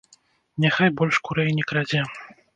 [0.65, 2.01] Няхай больш курэй не крадзе.